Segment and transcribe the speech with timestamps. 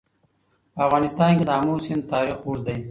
[0.73, 2.77] په افغانستان کې د آمو سیند تاریخ اوږد دی.